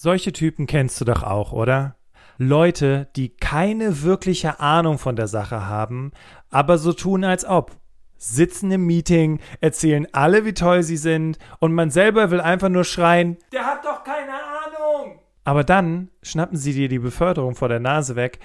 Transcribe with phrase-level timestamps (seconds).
[0.00, 1.96] Solche Typen kennst du doch auch, oder?
[2.36, 6.12] Leute, die keine wirkliche Ahnung von der Sache haben,
[6.50, 7.76] aber so tun, als ob.
[8.16, 12.84] Sitzen im Meeting, erzählen alle, wie toll sie sind, und man selber will einfach nur
[12.84, 15.18] schreien, der hat doch keine Ahnung.
[15.42, 18.38] Aber dann schnappen sie dir die Beförderung vor der Nase weg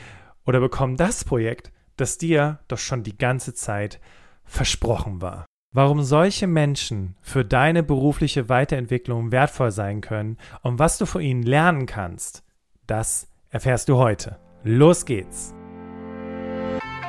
[0.47, 3.99] oder bekommen das Projekt, das dir doch schon die ganze Zeit
[4.43, 5.45] versprochen war.
[5.75, 11.41] Warum solche Menschen für deine berufliche Weiterentwicklung wertvoll sein können und was du von ihnen
[11.41, 12.43] lernen kannst,
[12.85, 14.37] das erfährst du heute.
[14.63, 15.55] Los geht's!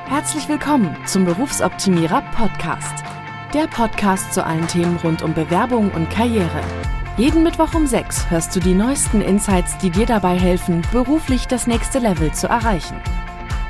[0.07, 3.03] Herzlich willkommen zum Berufsoptimierer Podcast.
[3.53, 6.61] Der Podcast zu allen Themen rund um Bewerbung und Karriere.
[7.17, 11.67] Jeden Mittwoch um 6 hörst du die neuesten Insights, die dir dabei helfen, beruflich das
[11.67, 12.99] nächste Level zu erreichen.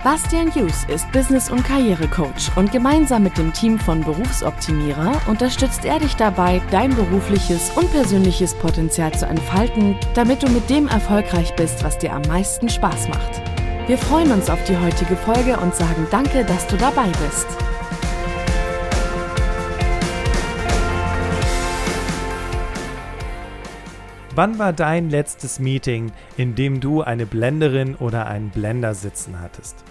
[0.05, 5.97] Bastian Hughes ist Business- und Karrierecoach und gemeinsam mit dem Team von Berufsoptimierer unterstützt er
[5.97, 11.83] dich dabei, dein berufliches und persönliches Potenzial zu entfalten, damit du mit dem erfolgreich bist,
[11.83, 13.41] was dir am meisten Spaß macht.
[13.87, 17.47] Wir freuen uns auf die heutige Folge und sagen danke, dass du dabei bist.
[24.35, 29.83] Wann war dein letztes Meeting, in dem du eine Blenderin oder einen Blender sitzen hattest?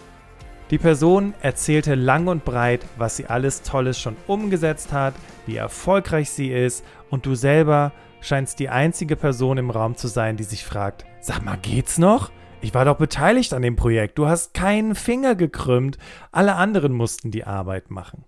[0.70, 5.14] Die Person erzählte lang und breit, was sie alles Tolles schon umgesetzt hat,
[5.46, 10.38] wie erfolgreich sie ist und du selber scheinst die einzige Person im Raum zu sein,
[10.38, 12.30] die sich fragt, sag mal, geht's noch?
[12.62, 15.98] Ich war doch beteiligt an dem Projekt, du hast keinen Finger gekrümmt,
[16.32, 18.24] alle anderen mussten die Arbeit machen.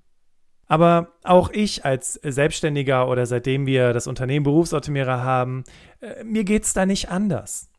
[0.66, 5.64] Aber auch ich als Selbstständiger oder seitdem wir das Unternehmen Berufsoptimierer haben,
[6.00, 7.70] äh, mir geht's da nicht anders.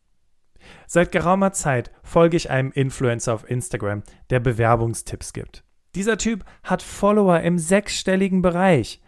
[0.87, 5.63] Seit geraumer Zeit folge ich einem Influencer auf Instagram, der Bewerbungstipps gibt.
[5.95, 9.01] Dieser Typ hat Follower im sechsstelligen Bereich.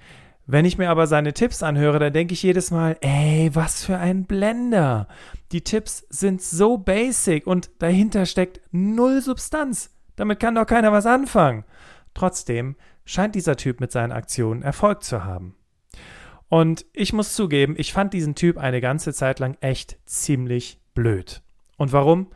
[0.47, 3.97] Wenn ich mir aber seine Tipps anhöre, dann denke ich jedes Mal, ey, was für
[3.97, 5.07] ein Blender.
[5.51, 9.91] Die Tipps sind so basic und dahinter steckt null Substanz.
[10.15, 11.65] Damit kann doch keiner was anfangen.
[12.15, 15.55] Trotzdem scheint dieser Typ mit seinen Aktionen Erfolg zu haben.
[16.47, 21.43] Und ich muss zugeben, ich fand diesen Typ eine ganze Zeit lang echt ziemlich blöd.
[21.79, 22.27] Und warum?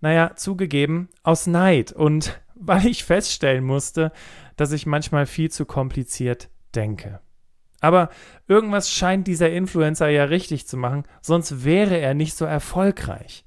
[0.00, 4.12] Naja, zugegeben, aus Neid und weil ich feststellen musste,
[4.56, 7.20] dass ich manchmal viel zu kompliziert denke.
[7.80, 8.08] Aber
[8.48, 13.44] irgendwas scheint dieser Influencer ja richtig zu machen, sonst wäre er nicht so erfolgreich.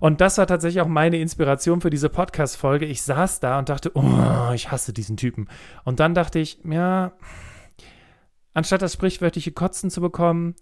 [0.00, 2.86] Und das war tatsächlich auch meine Inspiration für diese Podcast-Folge.
[2.86, 5.48] Ich saß da und dachte, oh, ich hasse diesen Typen.
[5.84, 7.12] Und dann dachte ich, ja,
[8.52, 10.54] anstatt das sprichwörtliche Kotzen zu bekommen,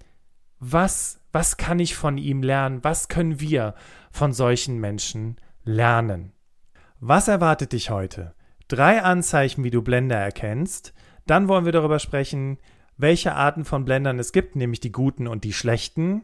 [0.59, 2.85] was, was kann ich von ihm lernen?
[2.85, 3.75] Was können wir
[4.11, 6.33] von solchen Menschen lernen?
[7.01, 8.35] Was erwartet dich heute?
[8.69, 10.95] Drei Anzeichen, wie du Blender erkennst.
[11.27, 12.59] Dann wollen wir darüber sprechen,
[12.97, 16.23] welche Arten von Blendern es gibt, nämlich die guten und die schlechten.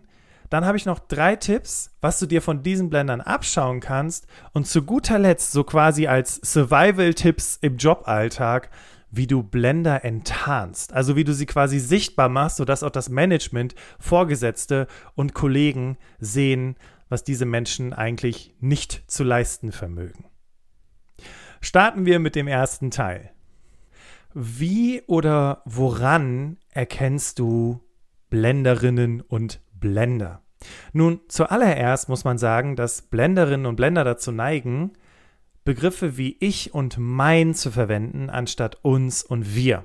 [0.50, 4.26] Dann habe ich noch drei Tipps, was du dir von diesen Blendern abschauen kannst.
[4.52, 8.70] Und zu guter Letzt, so quasi als Survival-Tipps im Joballtag,
[9.10, 13.74] wie du Blender enttarnst, also wie du sie quasi sichtbar machst, sodass auch das Management,
[13.98, 16.76] Vorgesetzte und Kollegen sehen,
[17.08, 20.26] was diese Menschen eigentlich nicht zu leisten vermögen.
[21.60, 23.30] Starten wir mit dem ersten Teil.
[24.34, 27.80] Wie oder woran erkennst du
[28.30, 30.42] Blenderinnen und Blender?
[30.92, 34.92] Nun, zuallererst muss man sagen, dass Blenderinnen und Blender dazu neigen,
[35.68, 39.84] Begriffe wie ich und mein zu verwenden, anstatt uns und wir.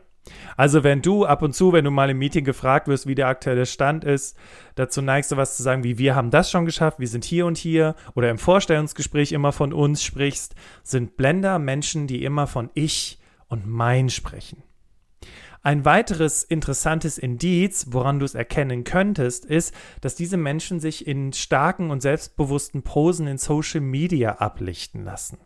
[0.55, 3.27] Also wenn du ab und zu, wenn du mal im Meeting gefragt wirst, wie der
[3.27, 4.37] aktuelle Stand ist,
[4.75, 7.45] dazu neigst du was zu sagen, wie wir haben das schon geschafft, wir sind hier
[7.45, 12.69] und hier, oder im Vorstellungsgespräch immer von uns sprichst, sind Blender Menschen, die immer von
[12.75, 13.19] ich
[13.49, 14.63] und mein sprechen.
[15.63, 21.33] Ein weiteres interessantes Indiz, woran du es erkennen könntest, ist, dass diese Menschen sich in
[21.33, 25.39] starken und selbstbewussten Posen in Social Media ablichten lassen.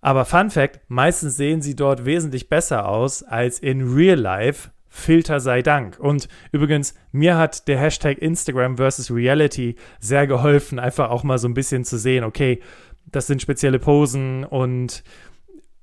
[0.00, 4.70] Aber Fun Fact: meistens sehen sie dort wesentlich besser aus als in Real Life.
[4.90, 5.98] Filter sei Dank.
[6.00, 11.46] Und übrigens, mir hat der Hashtag Instagram versus Reality sehr geholfen, einfach auch mal so
[11.46, 12.60] ein bisschen zu sehen, okay,
[13.04, 15.04] das sind spezielle Posen und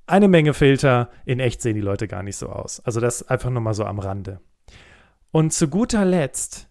[0.06, 1.10] eine Menge Filter.
[1.24, 2.80] In echt sehen die Leute gar nicht so aus.
[2.80, 4.40] Also das einfach nochmal so am Rande.
[5.30, 6.68] Und zu guter Letzt,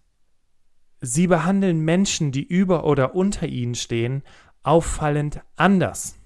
[1.00, 4.22] sie behandeln Menschen, die über oder unter ihnen stehen,
[4.62, 6.18] auffallend anders.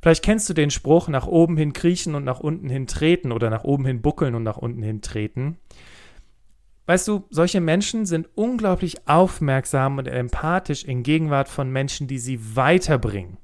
[0.00, 3.50] Vielleicht kennst du den Spruch, nach oben hin kriechen und nach unten hin treten oder
[3.50, 5.58] nach oben hin buckeln und nach unten hin treten.
[6.86, 12.56] Weißt du, solche Menschen sind unglaublich aufmerksam und empathisch in Gegenwart von Menschen, die sie
[12.56, 13.36] weiterbringen.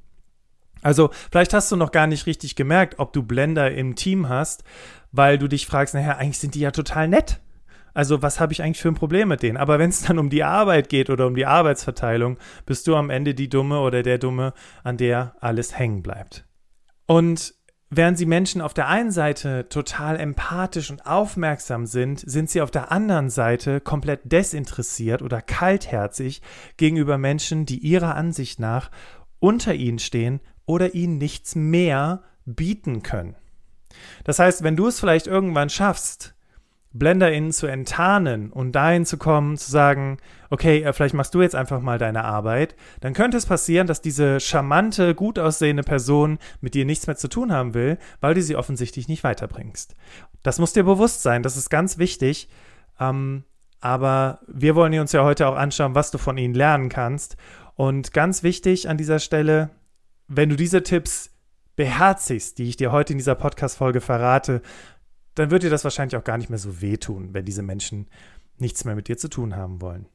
[0.81, 4.65] Also vielleicht hast du noch gar nicht richtig gemerkt, ob du Blender im Team hast,
[5.13, 7.41] weil du dich fragst, naja, eigentlich sind die ja total nett.
[7.95, 9.57] Also was habe ich eigentlich für ein Problem mit denen?
[9.57, 13.09] Aber wenn es dann um die Arbeit geht oder um die Arbeitsverteilung, bist du am
[13.09, 14.53] Ende die Dumme oder der Dumme,
[14.83, 16.45] an der alles hängen bleibt.
[17.07, 17.55] Und
[17.97, 22.73] Während sie Menschen auf der einen Seite total empathisch und aufmerksam sind, sind sie auf
[22.73, 26.43] der anderen Seite komplett desinteressiert oder kaltherzig
[26.77, 28.91] gegenüber Menschen, die ihrer Ansicht nach
[29.39, 33.37] unter ihnen stehen oder ihnen nichts mehr bieten können.
[34.25, 36.34] Das heißt, wenn du es vielleicht irgendwann schaffst,
[36.95, 40.19] BlenderInnen zu enttarnen und dahin zu kommen, zu sagen,
[40.49, 44.01] okay, äh, vielleicht machst du jetzt einfach mal deine Arbeit, dann könnte es passieren, dass
[44.01, 48.43] diese charmante, gut aussehende Person mit dir nichts mehr zu tun haben will, weil du
[48.43, 49.95] sie offensichtlich nicht weiterbringst.
[50.43, 52.49] Das muss dir bewusst sein, das ist ganz wichtig.
[53.01, 53.45] Ähm,
[53.81, 57.37] aber wir wollen uns ja heute auch anschauen, was du von ihnen lernen kannst.
[57.75, 59.71] Und ganz wichtig an dieser Stelle,
[60.27, 61.31] wenn du diese Tipps
[61.77, 64.63] beherzigst, die ich dir heute in dieser Podcast-Folge verrate,
[65.35, 68.09] dann wird dir das wahrscheinlich auch gar nicht mehr so wehtun, wenn diese Menschen
[68.59, 70.07] nichts mehr mit dir zu tun haben wollen.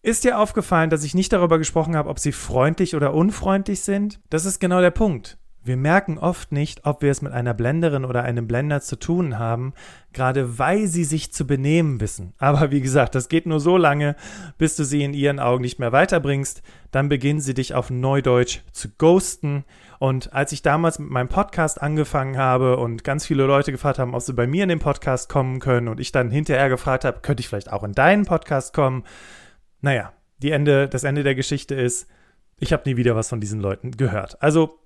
[0.00, 4.20] Ist dir aufgefallen, dass ich nicht darüber gesprochen habe, ob sie freundlich oder unfreundlich sind?
[4.30, 5.38] Das ist genau der Punkt.
[5.68, 9.38] Wir merken oft nicht, ob wir es mit einer Blenderin oder einem Blender zu tun
[9.38, 9.74] haben,
[10.12, 12.32] gerade weil sie sich zu benehmen wissen.
[12.38, 14.16] Aber wie gesagt, das geht nur so lange,
[14.56, 16.62] bis du sie in ihren Augen nicht mehr weiterbringst.
[16.90, 19.64] Dann beginnen sie dich auf Neudeutsch zu ghosten.
[19.98, 24.14] Und als ich damals mit meinem Podcast angefangen habe und ganz viele Leute gefragt haben,
[24.14, 27.20] ob sie bei mir in den Podcast kommen können und ich dann hinterher gefragt habe,
[27.20, 29.04] könnte ich vielleicht auch in deinen Podcast kommen?
[29.80, 32.08] Naja, die Ende, das Ende der Geschichte ist,
[32.60, 34.40] ich habe nie wieder was von diesen Leuten gehört.
[34.40, 34.78] Also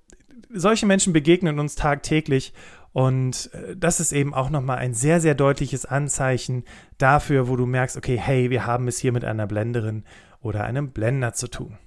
[0.50, 2.52] solche Menschen begegnen uns tagtäglich
[2.92, 6.64] und äh, das ist eben auch nochmal ein sehr, sehr deutliches Anzeichen
[6.98, 10.04] dafür, wo du merkst, okay, hey, wir haben es hier mit einer Blenderin
[10.40, 11.78] oder einem Blender zu tun.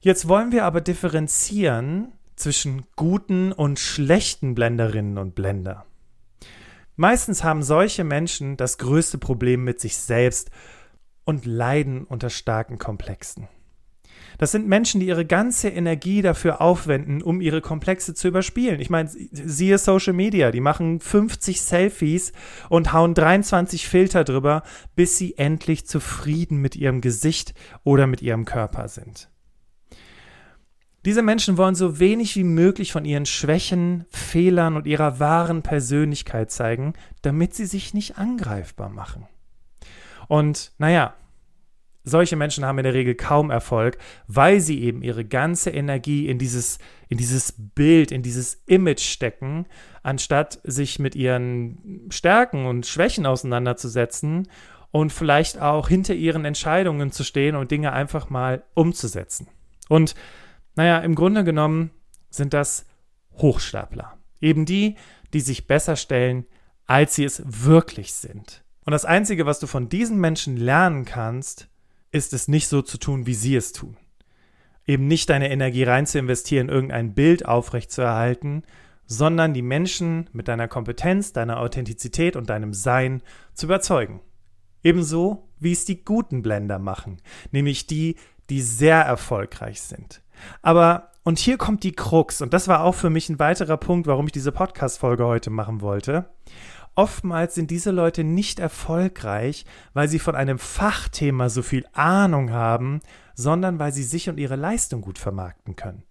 [0.00, 5.84] Jetzt wollen wir aber differenzieren zwischen guten und schlechten Blenderinnen und Blender.
[6.96, 10.50] Meistens haben solche Menschen das größte Problem mit sich selbst
[11.24, 13.48] und leiden unter starken Komplexen.
[14.38, 18.80] Das sind Menschen, die ihre ganze Energie dafür aufwenden, um ihre Komplexe zu überspielen.
[18.80, 22.32] Ich meine, siehe Social Media, die machen 50 Selfies
[22.68, 24.62] und hauen 23 Filter drüber,
[24.94, 27.54] bis sie endlich zufrieden mit ihrem Gesicht
[27.84, 29.30] oder mit ihrem Körper sind.
[31.04, 36.50] Diese Menschen wollen so wenig wie möglich von ihren Schwächen, Fehlern und ihrer wahren Persönlichkeit
[36.50, 36.92] zeigen,
[37.22, 39.26] damit sie sich nicht angreifbar machen.
[40.28, 41.14] Und naja,
[42.04, 46.38] solche Menschen haben in der Regel kaum Erfolg, weil sie eben ihre ganze Energie in
[46.38, 49.66] dieses, in dieses Bild, in dieses Image stecken,
[50.02, 54.48] anstatt sich mit ihren Stärken und Schwächen auseinanderzusetzen
[54.90, 59.48] und vielleicht auch hinter ihren Entscheidungen zu stehen und Dinge einfach mal umzusetzen.
[59.88, 60.14] Und
[60.76, 61.90] naja, im Grunde genommen
[62.30, 62.86] sind das
[63.38, 64.18] Hochstapler.
[64.40, 64.96] Eben die,
[65.32, 66.46] die sich besser stellen,
[66.86, 68.64] als sie es wirklich sind.
[68.84, 71.68] Und das Einzige, was du von diesen Menschen lernen kannst,
[72.12, 73.96] ist es nicht so zu tun, wie sie es tun.
[74.86, 78.64] Eben nicht deine Energie rein zu investieren, irgendein Bild aufrechtzuerhalten,
[79.06, 83.22] sondern die Menschen mit deiner Kompetenz, deiner Authentizität und deinem Sein
[83.54, 84.20] zu überzeugen.
[84.82, 87.20] Ebenso wie es die guten Blender machen,
[87.52, 88.16] nämlich die,
[88.48, 90.22] die sehr erfolgreich sind.
[90.62, 94.06] Aber, und hier kommt die Krux, und das war auch für mich ein weiterer Punkt,
[94.06, 96.26] warum ich diese Podcast-Folge heute machen wollte.
[96.94, 99.64] Oftmals sind diese Leute nicht erfolgreich,
[99.94, 103.00] weil sie von einem Fachthema so viel Ahnung haben,
[103.34, 106.02] sondern weil sie sich und ihre Leistung gut vermarkten können.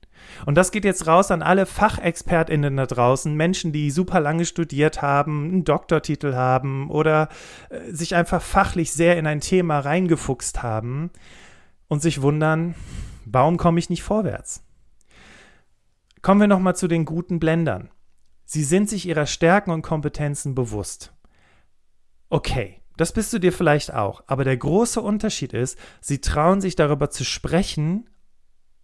[0.45, 5.01] Und das geht jetzt raus an alle FachexpertInnen da draußen, Menschen, die super lange studiert
[5.01, 7.29] haben, einen Doktortitel haben oder
[7.69, 11.11] äh, sich einfach fachlich sehr in ein Thema reingefuchst haben
[11.87, 12.75] und sich wundern,
[13.31, 14.63] warum komme ich nicht vorwärts?
[16.21, 17.89] Kommen wir nochmal zu den guten Blendern.
[18.45, 21.13] Sie sind sich ihrer Stärken und Kompetenzen bewusst.
[22.29, 26.75] Okay, das bist du dir vielleicht auch, aber der große Unterschied ist, sie trauen sich
[26.75, 28.09] darüber zu sprechen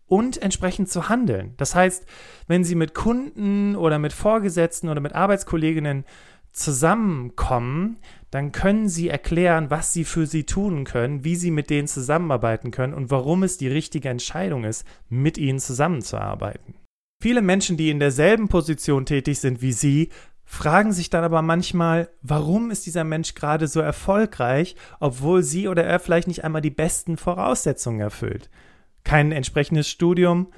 [0.06, 1.54] und entsprechend zu handeln.
[1.58, 2.06] Das heißt,
[2.48, 6.06] wenn sie mit Kunden oder mit Vorgesetzten oder mit Arbeitskolleginnen
[6.52, 7.98] zusammenkommen,
[8.36, 12.70] dann können sie erklären, was sie für sie tun können, wie sie mit denen zusammenarbeiten
[12.70, 16.76] können und warum es die richtige Entscheidung ist, mit ihnen zusammenzuarbeiten.
[17.22, 20.10] Viele Menschen, die in derselben Position tätig sind wie Sie,
[20.44, 25.86] fragen sich dann aber manchmal, warum ist dieser Mensch gerade so erfolgreich, obwohl sie oder
[25.86, 28.50] er vielleicht nicht einmal die besten Voraussetzungen erfüllt.
[29.04, 30.52] Kein entsprechendes Studium,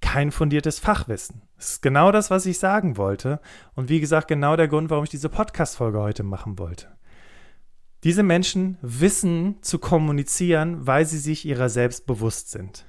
[0.00, 1.42] kein fundiertes Fachwissen.
[1.56, 3.40] Das ist genau das, was ich sagen wollte.
[3.74, 6.94] Und wie gesagt, genau der Grund, warum ich diese Podcast-Folge heute machen wollte.
[8.04, 12.84] Diese Menschen wissen zu kommunizieren, weil sie sich ihrer selbst bewusst sind.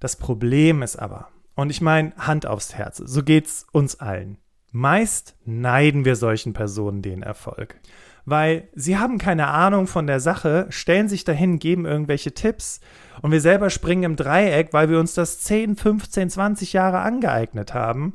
[0.00, 4.36] Das Problem ist aber, und ich meine, Hand aufs Herz, so geht's uns allen.
[4.70, 7.80] Meist neiden wir solchen Personen den Erfolg.
[8.26, 12.80] weil sie haben keine Ahnung von der Sache, stellen sich dahin, geben irgendwelche Tipps
[13.20, 17.74] und wir selber springen im Dreieck, weil wir uns das 10, 15, 20 Jahre angeeignet
[17.74, 18.14] haben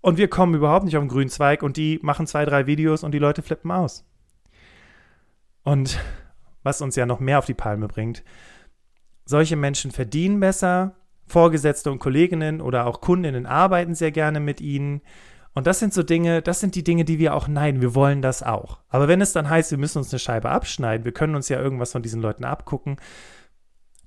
[0.00, 3.04] und wir kommen überhaupt nicht auf den grünen Zweig und die machen zwei, drei Videos
[3.04, 4.06] und die Leute flippen aus.
[5.62, 5.98] Und
[6.62, 8.22] was uns ja noch mehr auf die Palme bringt,
[9.24, 15.00] solche Menschen verdienen besser, Vorgesetzte und Kolleginnen oder auch Kundinnen arbeiten sehr gerne mit ihnen.
[15.54, 17.80] Und das sind so Dinge, das sind die Dinge, die wir auch neiden.
[17.80, 18.80] Wir wollen das auch.
[18.88, 21.60] Aber wenn es dann heißt, wir müssen uns eine Scheibe abschneiden, wir können uns ja
[21.60, 22.96] irgendwas von diesen Leuten abgucken,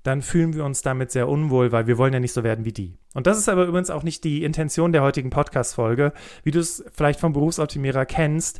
[0.04, 2.74] dann fühlen wir uns damit sehr unwohl, weil wir wollen ja nicht so werden wie
[2.74, 2.98] die.
[3.14, 6.12] Und das ist aber übrigens auch nicht die Intention der heutigen Podcast-Folge,
[6.44, 8.60] wie du es vielleicht vom Berufsoptimierer kennst.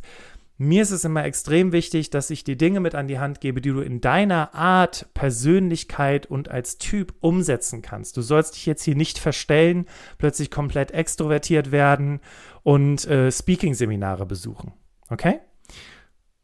[0.56, 3.60] Mir ist es immer extrem wichtig, dass ich dir Dinge mit an die Hand gebe,
[3.60, 8.16] die du in deiner Art, Persönlichkeit und als Typ umsetzen kannst.
[8.16, 12.20] Du sollst dich jetzt hier nicht verstellen, plötzlich komplett extrovertiert werden
[12.62, 14.74] und äh, Speaking-Seminare besuchen.
[15.08, 15.40] Okay?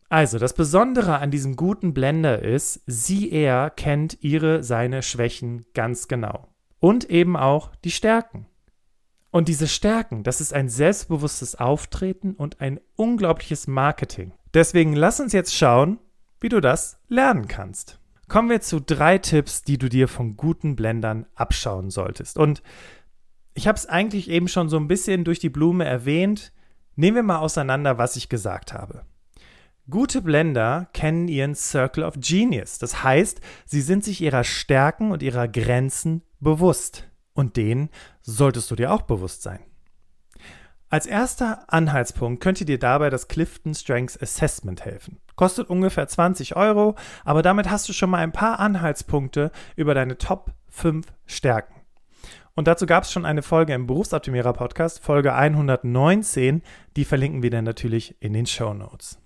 [0.08, 6.08] Also, das Besondere an diesem guten Blender ist, sie, er kennt ihre, seine Schwächen ganz
[6.08, 6.48] genau.
[6.80, 8.46] Und eben auch die Stärken.
[9.30, 14.32] Und diese Stärken, das ist ein selbstbewusstes Auftreten und ein unglaubliches Marketing.
[14.54, 15.98] Deswegen lass uns jetzt schauen,
[16.40, 18.00] wie du das lernen kannst.
[18.28, 22.38] Kommen wir zu drei Tipps, die du dir von guten Blendern abschauen solltest.
[22.38, 22.62] Und
[23.54, 26.52] ich habe es eigentlich eben schon so ein bisschen durch die Blume erwähnt.
[26.96, 29.04] Nehmen wir mal auseinander, was ich gesagt habe.
[29.88, 32.78] Gute Blender kennen ihren Circle of Genius.
[32.78, 37.09] Das heißt, sie sind sich ihrer Stärken und ihrer Grenzen bewusst.
[37.40, 37.88] Und denen
[38.20, 39.60] solltest du dir auch bewusst sein.
[40.90, 45.20] Als erster Anhaltspunkt könnte dir dabei das Clifton Strengths Assessment helfen.
[45.36, 50.18] Kostet ungefähr 20 Euro, aber damit hast du schon mal ein paar Anhaltspunkte über deine
[50.18, 51.80] Top 5 Stärken.
[52.54, 56.60] Und dazu gab es schon eine Folge im Berufsoptimierer Podcast, Folge 119.
[56.94, 59.18] Die verlinken wir dann natürlich in den Show Notes.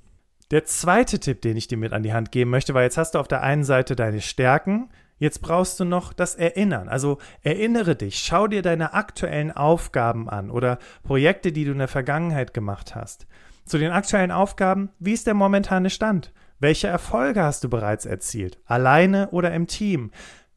[0.52, 3.16] Der zweite Tipp, den ich dir mit an die Hand geben möchte, weil jetzt hast
[3.16, 6.88] du auf der einen Seite deine Stärken, jetzt brauchst du noch das Erinnern.
[6.88, 11.88] Also erinnere dich, schau dir deine aktuellen Aufgaben an oder Projekte, die du in der
[11.88, 13.26] Vergangenheit gemacht hast.
[13.64, 16.33] Zu den aktuellen Aufgaben, wie ist der momentane Stand?
[16.61, 18.59] Welche Erfolge hast du bereits erzielt?
[18.66, 20.11] Alleine oder im Team?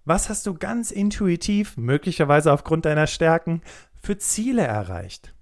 [0.06, 3.62] Was hast du ganz intuitiv, möglicherweise aufgrund deiner Stärken,
[4.02, 5.34] für Ziele erreicht?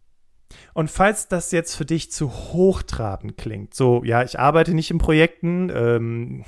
[0.73, 4.97] Und falls das jetzt für dich zu hochtrabend klingt, so, ja, ich arbeite nicht in
[4.97, 6.45] Projekten, ähm,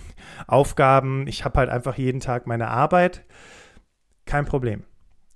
[0.48, 3.26] Aufgaben, ich habe halt einfach jeden Tag meine Arbeit,
[4.26, 4.84] kein Problem.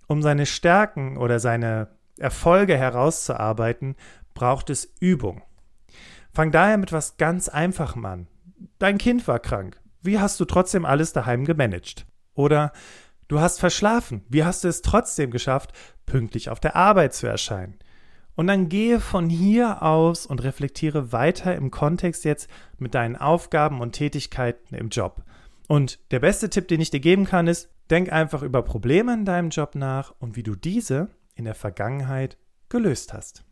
[0.08, 1.88] Um seine Stärken oder seine
[2.20, 3.96] Erfolge herauszuarbeiten,
[4.34, 5.42] braucht es Übung.
[6.34, 8.28] Fang daher mit was ganz Einfachem an.
[8.80, 9.80] Dein Kind war krank.
[10.02, 12.06] Wie hast du trotzdem alles daheim gemanagt?
[12.34, 12.72] Oder
[13.28, 14.24] du hast verschlafen.
[14.30, 15.72] Wie hast du es trotzdem geschafft,
[16.06, 17.78] pünktlich auf der Arbeit zu erscheinen?
[18.36, 23.82] Und dann gehe von hier aus und reflektiere weiter im Kontext jetzt mit deinen Aufgaben
[23.82, 25.24] und Tätigkeiten im Job.
[25.68, 29.26] Und der beste Tipp, den ich dir geben kann, ist, denk einfach über Probleme in
[29.26, 32.38] deinem Job nach und wie du diese in der Vergangenheit
[32.70, 33.44] gelöst hast.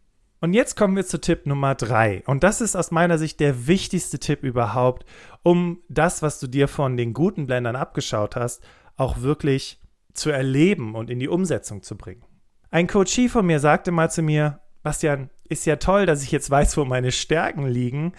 [0.41, 2.23] Und jetzt kommen wir zu Tipp Nummer drei.
[2.25, 5.05] Und das ist aus meiner Sicht der wichtigste Tipp überhaupt,
[5.43, 8.63] um das, was du dir von den guten Blendern abgeschaut hast,
[8.95, 9.81] auch wirklich
[10.13, 12.23] zu erleben und in die Umsetzung zu bringen.
[12.71, 14.59] Ein Coachie von mir sagte mal zu mir,
[14.89, 18.13] Bastian, ist ja toll, dass ich jetzt weiß, wo meine Stärken liegen.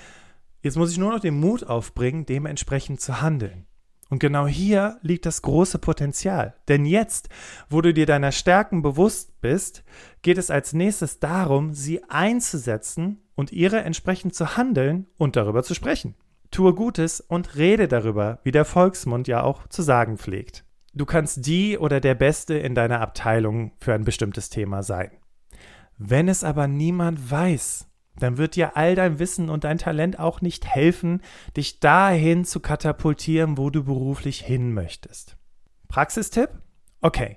[0.63, 3.67] Jetzt muss ich nur noch den Mut aufbringen, dementsprechend zu handeln.
[4.09, 6.55] Und genau hier liegt das große Potenzial.
[6.69, 7.29] Denn jetzt,
[7.69, 9.83] wo du dir deiner Stärken bewusst bist,
[10.23, 15.75] geht es als nächstes darum, sie einzusetzen und ihre entsprechend zu handeln und darüber zu
[15.75, 16.15] sprechen.
[16.53, 20.65] Tue Gutes und rede darüber, wie der Volksmund ja auch zu sagen pflegt.
[20.95, 25.11] Du kannst die oder der Beste in deiner Abteilung für ein bestimmtes Thema sein.
[26.03, 30.41] Wenn es aber niemand weiß, dann wird dir all dein Wissen und dein Talent auch
[30.41, 31.21] nicht helfen,
[31.59, 35.37] dich dahin zu katapultieren, wo du beruflich hin möchtest.
[35.89, 36.49] Praxistipp?
[37.03, 37.37] Okay.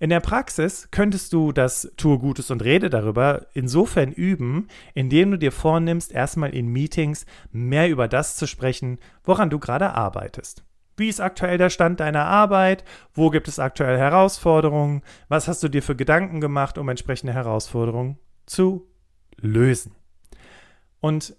[0.00, 5.36] In der Praxis könntest du das Tue Gutes und Rede darüber insofern üben, indem du
[5.36, 10.64] dir vornimmst, erstmal in Meetings mehr über das zu sprechen, woran du gerade arbeitest.
[11.00, 12.84] Wie ist aktuell der Stand deiner Arbeit?
[13.14, 15.00] Wo gibt es aktuell Herausforderungen?
[15.28, 18.86] Was hast du dir für Gedanken gemacht, um entsprechende Herausforderungen zu
[19.38, 19.94] lösen?
[21.00, 21.34] Und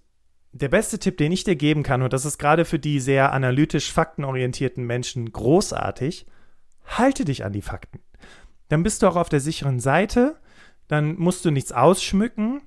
[0.52, 3.34] der beste Tipp, den ich dir geben kann, und das ist gerade für die sehr
[3.34, 6.26] analytisch faktenorientierten Menschen großartig,
[6.86, 8.00] halte dich an die Fakten.
[8.68, 10.38] Dann bist du auch auf der sicheren Seite,
[10.88, 12.64] dann musst du nichts ausschmücken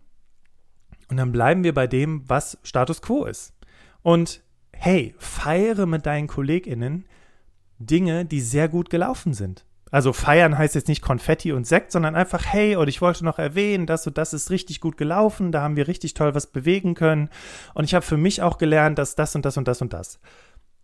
[1.09, 3.53] und dann bleiben wir bei dem, was Status quo ist.
[4.03, 4.45] Und
[4.78, 7.07] hey, feiere mit deinen KollegInnen
[7.78, 9.64] Dinge, die sehr gut gelaufen sind.
[9.90, 13.38] Also feiern heißt jetzt nicht Konfetti und Sekt, sondern einfach, hey, und ich wollte noch
[13.38, 16.95] erwähnen, das und das ist richtig gut gelaufen, da haben wir richtig toll was bewegen
[16.95, 17.28] können.
[17.75, 20.19] Und ich habe für mich auch gelernt, dass das und das und das und das.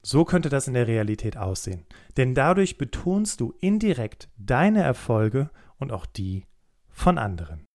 [0.03, 1.87] So könnte das in der Realität aussehen.
[2.17, 6.47] Denn dadurch betonst du indirekt deine Erfolge und auch die
[6.89, 7.67] von anderen.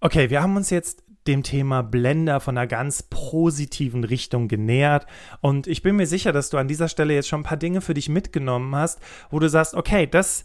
[0.00, 5.06] Okay, wir haben uns jetzt dem Thema Blender von einer ganz positiven Richtung genähert.
[5.40, 7.80] Und ich bin mir sicher, dass du an dieser Stelle jetzt schon ein paar Dinge
[7.80, 10.44] für dich mitgenommen hast, wo du sagst, okay, das,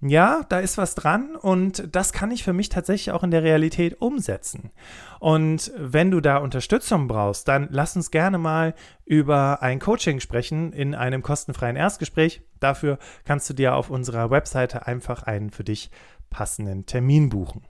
[0.00, 3.42] ja, da ist was dran und das kann ich für mich tatsächlich auch in der
[3.42, 4.70] Realität umsetzen.
[5.20, 8.74] Und wenn du da Unterstützung brauchst, dann lass uns gerne mal
[9.04, 12.42] über ein Coaching sprechen in einem kostenfreien Erstgespräch.
[12.58, 15.90] Dafür kannst du dir auf unserer Webseite einfach einen für dich
[16.30, 17.62] passenden Termin buchen.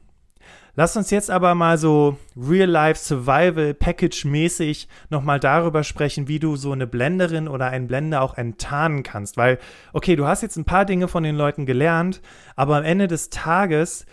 [0.75, 6.57] Lass uns jetzt aber mal so Real-Life Survival Package mäßig nochmal darüber sprechen, wie du
[6.57, 9.37] so eine Blenderin oder einen Blender auch enttarnen kannst.
[9.37, 9.59] Weil,
[9.93, 12.23] okay, du hast jetzt ein paar Dinge von den Leuten gelernt,
[12.57, 14.07] aber am Ende des Tages,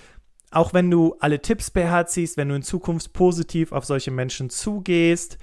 [0.51, 5.37] auch wenn du alle Tipps beherzigst, wenn du in Zukunft positiv auf solche Menschen zugehst,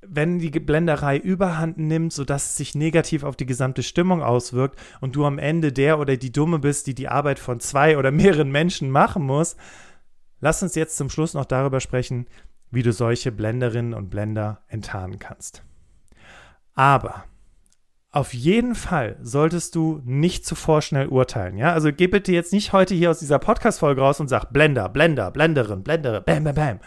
[0.00, 5.16] wenn die Blenderei überhand nimmt, sodass es sich negativ auf die gesamte Stimmung auswirkt und
[5.16, 8.50] du am Ende der oder die Dumme bist, die die Arbeit von zwei oder mehreren
[8.50, 9.56] Menschen machen muss,
[10.40, 12.26] Lass uns jetzt zum Schluss noch darüber sprechen,
[12.70, 15.62] wie du solche Blenderinnen und Blender enttarnen kannst.
[16.74, 17.24] Aber
[18.10, 21.58] auf jeden Fall solltest du nicht zu vorschnell urteilen.
[21.58, 24.88] Ja, also geh bitte jetzt nicht heute hier aus dieser Podcast-Folge raus und sag Blender,
[24.88, 26.80] Blender, Blenderin, Blenderin, bam, bam, bam.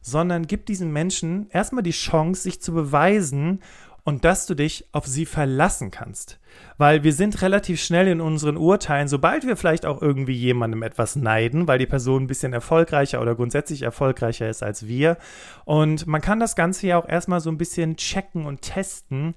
[0.00, 3.60] Sondern gib diesen Menschen erstmal die Chance, sich zu beweisen
[4.04, 6.40] und dass du dich auf sie verlassen kannst.
[6.76, 11.14] Weil wir sind relativ schnell in unseren Urteilen, sobald wir vielleicht auch irgendwie jemandem etwas
[11.16, 15.18] neiden, weil die Person ein bisschen erfolgreicher oder grundsätzlich erfolgreicher ist als wir.
[15.64, 19.34] Und man kann das Ganze ja auch erstmal so ein bisschen checken und testen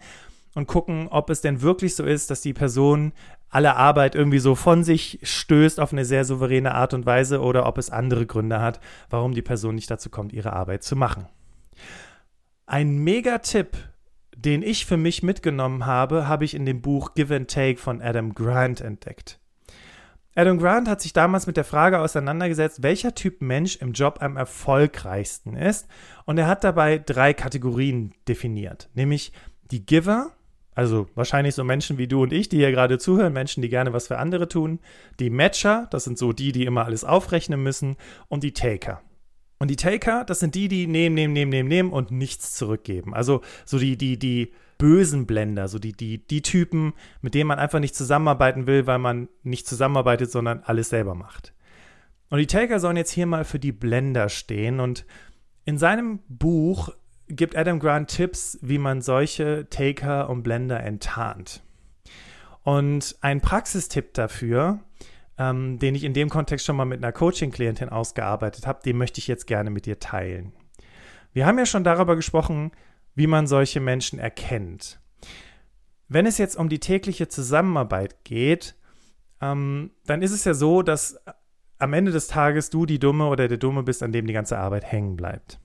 [0.56, 3.14] und gucken, ob es denn wirklich so ist, dass die Person
[3.50, 7.68] alle Arbeit irgendwie so von sich stößt auf eine sehr souveräne Art und Weise oder
[7.68, 8.80] ob es andere Gründe hat,
[9.10, 11.28] warum die Person nicht dazu kommt, ihre Arbeit zu machen.
[12.66, 13.78] Ein Mega-Tipp
[14.46, 18.02] den ich für mich mitgenommen habe, habe ich in dem Buch Give and Take von
[18.02, 19.40] Adam Grant entdeckt.
[20.36, 24.36] Adam Grant hat sich damals mit der Frage auseinandergesetzt, welcher Typ Mensch im Job am
[24.36, 25.88] erfolgreichsten ist.
[26.26, 29.32] Und er hat dabei drei Kategorien definiert, nämlich
[29.72, 30.32] die Giver,
[30.76, 33.94] also wahrscheinlich so Menschen wie du und ich, die hier gerade zuhören, Menschen, die gerne
[33.94, 34.80] was für andere tun,
[35.22, 37.96] die Matcher, das sind so die, die immer alles aufrechnen müssen,
[38.28, 39.02] und die Taker,
[39.58, 43.14] und die Taker, das sind die, die nehmen, nehmen, nehmen, nehmen, nehmen und nichts zurückgeben.
[43.14, 47.60] Also so die, die, die bösen Blender, so die, die, die Typen, mit denen man
[47.60, 51.54] einfach nicht zusammenarbeiten will, weil man nicht zusammenarbeitet, sondern alles selber macht.
[52.30, 54.80] Und die Taker sollen jetzt hier mal für die Blender stehen.
[54.82, 55.06] Und
[55.64, 56.90] in seinem Buch
[57.28, 61.64] gibt Adam Grant Tipps, wie man solche Taker und Blender enttarnt.
[62.64, 64.80] Und ein Praxistipp dafür
[65.38, 69.20] ähm, den ich in dem Kontext schon mal mit einer Coaching-Klientin ausgearbeitet habe, den möchte
[69.20, 70.54] ich jetzt gerne mit dir teilen.
[71.34, 72.72] Wir haben ja schon darüber gesprochen,
[73.16, 75.00] wie man solche Menschen erkennt.
[76.08, 78.76] Wenn es jetzt um die tägliche Zusammenarbeit geht,
[79.42, 81.20] ähm, dann ist es ja so, dass
[81.78, 84.58] am Ende des Tages du die Dumme oder der Dumme bist, an dem die ganze
[84.58, 85.60] Arbeit hängen bleibt.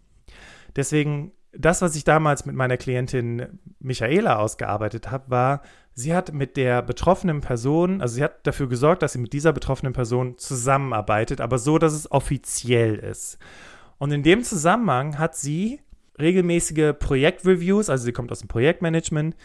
[0.77, 5.63] Deswegen, das, was ich damals mit meiner Klientin Michaela ausgearbeitet habe, war,
[5.95, 9.53] sie hat mit der betroffenen Person, also sie hat dafür gesorgt, dass sie mit dieser
[9.53, 13.39] betroffenen Person zusammenarbeitet, aber so, dass es offiziell ist.
[13.99, 15.81] Und in dem Zusammenhang hat sie
[16.19, 19.37] regelmäßige Projektreviews, also sie kommt aus dem Projektmanagement,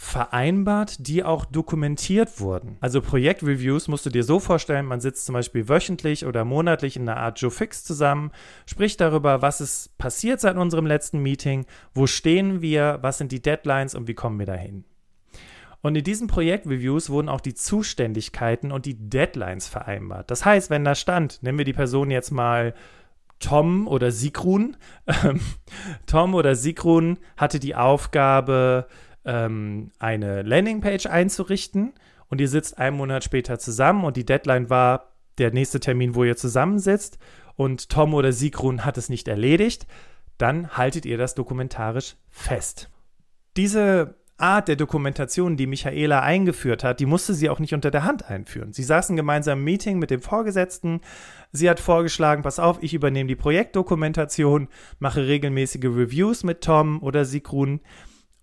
[0.00, 2.76] vereinbart, die auch dokumentiert wurden.
[2.80, 7.08] Also Projektreviews musst du dir so vorstellen, man sitzt zum Beispiel wöchentlich oder monatlich in
[7.08, 8.30] einer Art Joe Fix zusammen,
[8.64, 13.42] spricht darüber, was ist passiert seit unserem letzten Meeting, wo stehen wir, was sind die
[13.42, 14.84] Deadlines und wie kommen wir dahin.
[15.80, 20.30] Und in diesen Projektreviews wurden auch die Zuständigkeiten und die Deadlines vereinbart.
[20.30, 22.74] Das heißt, wenn da stand, nennen wir die Person jetzt mal
[23.38, 24.76] Tom oder Sigrun.
[26.06, 28.88] Tom oder Sigrun hatte die Aufgabe,
[29.24, 31.92] ähm, eine Landingpage einzurichten
[32.28, 36.24] und ihr sitzt einen Monat später zusammen und die Deadline war der nächste Termin, wo
[36.24, 37.18] ihr zusammensitzt
[37.54, 39.86] und Tom oder Sigrun hat es nicht erledigt,
[40.38, 42.90] dann haltet ihr das dokumentarisch fest.
[43.56, 48.04] Diese Art der Dokumentation, die Michaela eingeführt hat, die musste sie auch nicht unter der
[48.04, 48.72] Hand einführen.
[48.72, 51.00] Sie saßen gemeinsam im Meeting mit dem Vorgesetzten.
[51.52, 54.68] Sie hat vorgeschlagen, pass auf, ich übernehme die Projektdokumentation,
[55.00, 57.80] mache regelmäßige Reviews mit Tom oder Sigrun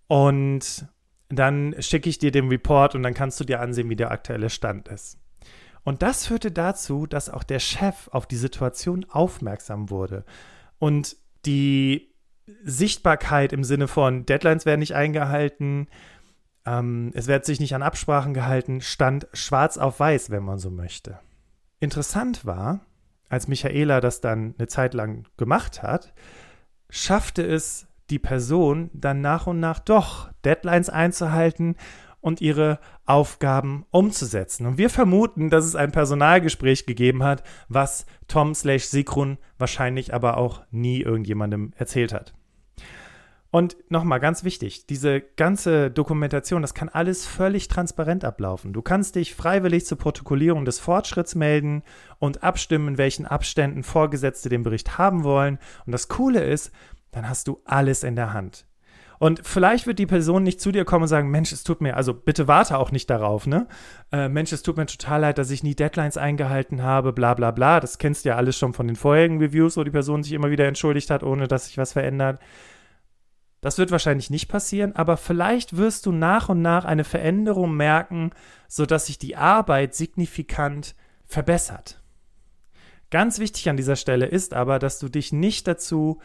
[0.07, 0.87] und
[1.29, 4.49] dann schicke ich dir den Report und dann kannst du dir ansehen, wie der aktuelle
[4.49, 5.17] Stand ist.
[5.83, 10.25] Und das führte dazu, dass auch der Chef auf die Situation aufmerksam wurde.
[10.79, 12.14] Und die
[12.63, 15.87] Sichtbarkeit im Sinne von Deadlines werden nicht eingehalten,
[16.65, 20.69] ähm, es wird sich nicht an Absprachen gehalten, stand schwarz auf weiß, wenn man so
[20.69, 21.19] möchte.
[21.79, 22.81] Interessant war,
[23.29, 26.13] als Michaela das dann eine Zeit lang gemacht hat,
[26.89, 31.75] schaffte es die Person dann nach und nach doch Deadlines einzuhalten
[32.25, 34.65] und ihre Aufgaben umzusetzen.
[34.65, 40.37] Und wir vermuten, dass es ein Personalgespräch gegeben hat, was Tom slash Sigrun wahrscheinlich aber
[40.37, 42.33] auch nie irgendjemandem erzählt hat.
[43.51, 48.73] Und nochmal ganz wichtig, diese ganze Dokumentation, das kann alles völlig transparent ablaufen.
[48.73, 51.83] Du kannst dich freiwillig zur Protokollierung des Fortschritts melden
[52.17, 55.59] und abstimmen, in welchen Abständen Vorgesetzte den Bericht haben wollen.
[55.85, 56.71] Und das Coole ist,
[57.11, 58.65] dann hast du alles in der Hand.
[59.19, 61.95] Und vielleicht wird die Person nicht zu dir kommen und sagen, Mensch, es tut mir,
[61.95, 63.67] also bitte warte auch nicht darauf, ne?
[64.11, 67.51] Äh, Mensch, es tut mir total leid, dass ich nie Deadlines eingehalten habe, bla bla
[67.51, 67.79] bla.
[67.79, 70.51] Das kennst du ja alles schon von den vorherigen Reviews, wo die Person sich immer
[70.51, 72.39] wieder entschuldigt hat, ohne dass sich was verändert.
[73.61, 78.29] Das wird wahrscheinlich nicht passieren, aber vielleicht wirst du nach und nach eine Veränderung merken,
[78.67, 80.93] sodass sich die Arbeit signifikant
[81.25, 81.99] verbessert.
[83.09, 86.19] Ganz wichtig an dieser Stelle ist aber, dass du dich nicht dazu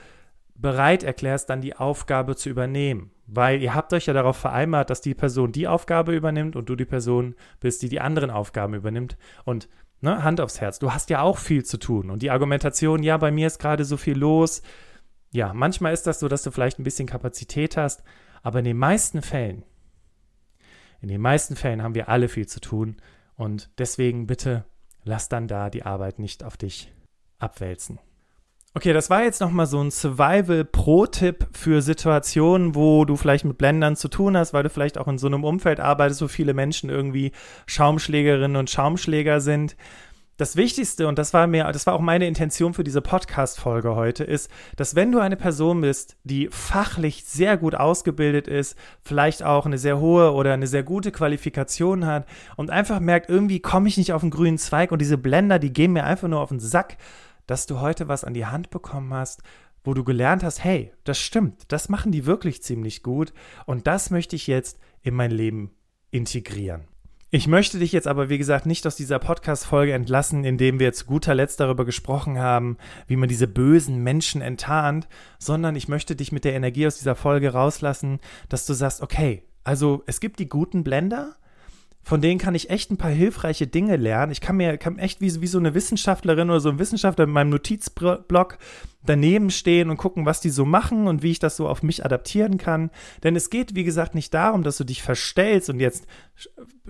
[0.60, 3.10] bereit erklärst, dann die Aufgabe zu übernehmen.
[3.26, 6.76] Weil ihr habt euch ja darauf vereinbart, dass die Person die Aufgabe übernimmt und du
[6.76, 9.16] die Person bist, die die anderen Aufgaben übernimmt.
[9.44, 9.68] Und
[10.00, 12.10] ne, Hand aufs Herz, du hast ja auch viel zu tun.
[12.10, 14.62] Und die Argumentation, ja, bei mir ist gerade so viel los.
[15.32, 18.02] Ja, manchmal ist das so, dass du vielleicht ein bisschen Kapazität hast,
[18.42, 19.64] aber in den meisten Fällen,
[21.00, 22.96] in den meisten Fällen haben wir alle viel zu tun.
[23.36, 24.64] Und deswegen bitte
[25.04, 26.92] lass dann da die Arbeit nicht auf dich
[27.38, 27.98] abwälzen.
[28.72, 33.96] Okay, das war jetzt nochmal so ein Survival-Pro-Tipp für Situationen, wo du vielleicht mit Blendern
[33.96, 36.88] zu tun hast, weil du vielleicht auch in so einem Umfeld arbeitest, wo viele Menschen
[36.88, 37.32] irgendwie
[37.66, 39.74] Schaumschlägerinnen und Schaumschläger sind.
[40.36, 44.22] Das Wichtigste, und das war mir, das war auch meine Intention für diese Podcast-Folge heute,
[44.22, 49.66] ist, dass wenn du eine Person bist, die fachlich sehr gut ausgebildet ist, vielleicht auch
[49.66, 53.98] eine sehr hohe oder eine sehr gute Qualifikation hat und einfach merkt, irgendwie komme ich
[53.98, 56.60] nicht auf den grünen Zweig und diese Blender, die gehen mir einfach nur auf den
[56.60, 56.96] Sack,
[57.50, 59.42] dass du heute was an die Hand bekommen hast,
[59.82, 63.32] wo du gelernt hast, hey, das stimmt, das machen die wirklich ziemlich gut
[63.66, 65.72] und das möchte ich jetzt in mein Leben
[66.12, 66.84] integrieren.
[67.32, 71.06] Ich möchte dich jetzt aber, wie gesagt, nicht aus dieser Podcast-Folge entlassen, indem wir zu
[71.06, 72.76] guter Letzt darüber gesprochen haben,
[73.08, 75.08] wie man diese bösen Menschen enttarnt,
[75.40, 79.42] sondern ich möchte dich mit der Energie aus dieser Folge rauslassen, dass du sagst, okay,
[79.64, 81.36] also es gibt die guten Blender
[82.02, 84.32] von denen kann ich echt ein paar hilfreiche Dinge lernen.
[84.32, 87.30] Ich kann mir kann echt wie, wie so eine Wissenschaftlerin oder so ein Wissenschaftler in
[87.30, 88.58] meinem Notizblock
[89.04, 92.04] daneben stehen und gucken, was die so machen und wie ich das so auf mich
[92.04, 92.90] adaptieren kann.
[93.22, 96.06] Denn es geht, wie gesagt, nicht darum, dass du dich verstellst und jetzt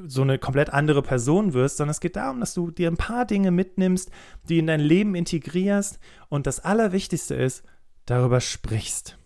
[0.07, 3.27] so eine komplett andere Person wirst, sondern es geht darum, dass du dir ein paar
[3.27, 4.11] Dinge mitnimmst,
[4.49, 7.65] die in dein Leben integrierst und das Allerwichtigste ist,
[8.07, 9.20] darüber sprichst.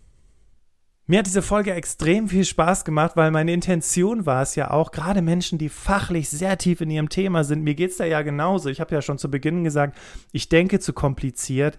[1.07, 4.91] Mir hat diese Folge extrem viel Spaß gemacht, weil meine Intention war es ja auch,
[4.91, 8.23] gerade Menschen, die fachlich sehr tief in ihrem Thema sind, mir geht es da ja
[8.23, 8.69] genauso.
[8.69, 9.95] Ich habe ja schon zu Beginn gesagt,
[10.31, 11.77] ich denke zu kompliziert.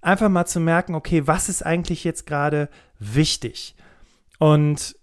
[0.00, 3.76] Einfach mal zu merken, okay, was ist eigentlich jetzt gerade wichtig?
[4.38, 4.96] Und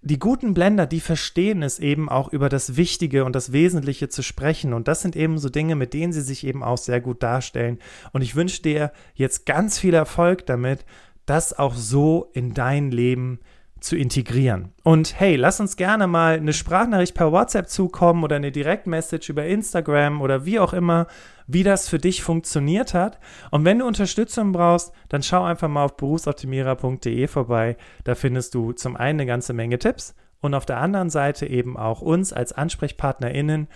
[0.00, 4.22] die guten Blender, die verstehen es eben auch über das Wichtige und das Wesentliche zu
[4.22, 4.72] sprechen.
[4.72, 7.78] Und das sind eben so Dinge, mit denen sie sich eben auch sehr gut darstellen.
[8.12, 10.84] Und ich wünsche dir jetzt ganz viel Erfolg damit,
[11.28, 13.40] das auch so in dein Leben
[13.80, 14.72] zu integrieren.
[14.82, 19.46] Und hey, lass uns gerne mal eine Sprachnachricht per WhatsApp zukommen oder eine Direktmessage über
[19.46, 21.06] Instagram oder wie auch immer,
[21.46, 23.18] wie das für dich funktioniert hat.
[23.50, 27.76] Und wenn du Unterstützung brauchst, dann schau einfach mal auf berufsoptimierer.de vorbei.
[28.04, 31.76] Da findest du zum einen eine ganze Menge Tipps und auf der anderen Seite eben
[31.76, 33.68] auch uns als AnsprechpartnerInnen,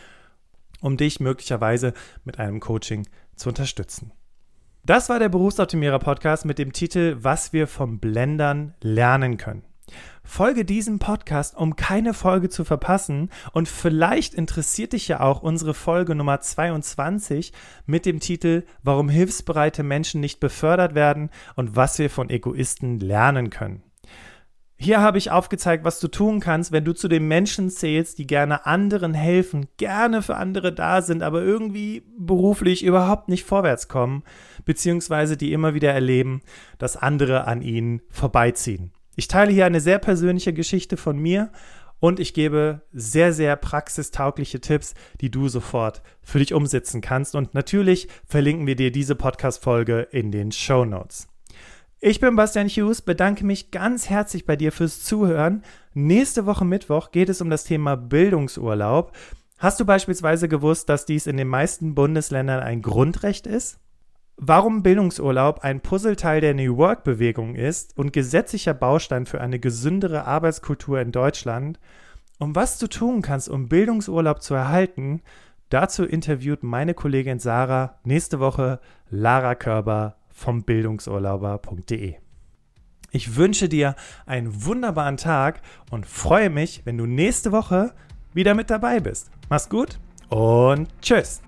[0.81, 1.93] um dich möglicherweise
[2.25, 4.13] mit einem Coaching zu unterstützen.
[4.85, 9.63] Das war der Berufsoptimierer Podcast mit dem Titel Was wir vom Blendern lernen können.
[10.25, 13.31] Folge diesem Podcast, um keine Folge zu verpassen.
[13.53, 17.53] Und vielleicht interessiert dich ja auch unsere Folge Nummer 22
[17.87, 23.51] mit dem Titel Warum hilfsbereite Menschen nicht befördert werden und was wir von Egoisten lernen
[23.51, 23.85] können.
[24.77, 28.27] Hier habe ich aufgezeigt, was du tun kannst, wenn du zu den Menschen zählst, die
[28.27, 34.25] gerne anderen helfen, gerne für andere da sind, aber irgendwie beruflich überhaupt nicht vorwärts kommen,
[34.65, 36.43] beziehungsweise die immer wieder erleben,
[36.79, 38.93] dass andere an ihnen vorbeiziehen.
[39.15, 41.53] Ich teile hier eine sehr persönliche Geschichte von mir
[42.01, 47.37] und ich gebe sehr, sehr praxistaugliche Tipps, die du sofort für dich umsetzen kannst.
[47.37, 51.32] Und natürlich verlinken wir dir diese Podcast-Folge in den Show Notes.
[52.05, 55.63] Ich bin Bastian Hughes, bedanke mich ganz herzlich bei dir fürs Zuhören.
[55.95, 59.13] Nächste Woche Mittwoch geht es um das Thema Bildungsurlaub.
[59.59, 63.79] Hast du beispielsweise gewusst, dass dies in den meisten Bundesländern ein Grundrecht ist?
[64.37, 71.01] warum Bildungsurlaub ein Puzzleteil der New Work-Bewegung ist und gesetzlicher Baustein für eine gesündere Arbeitskultur
[71.01, 71.79] in Deutschland
[72.39, 75.23] und was du tun kannst, um Bildungsurlaub zu erhalten,
[75.69, 82.17] dazu interviewt meine Kollegin Sarah nächste Woche Lara Körber vom Bildungsurlauber.de.
[83.13, 83.95] Ich wünsche dir
[84.27, 87.93] einen wunderbaren Tag und freue mich, wenn du nächste Woche
[88.33, 89.31] wieder mit dabei bist.
[89.49, 89.99] Mach's gut
[90.31, 91.43] und tschüss.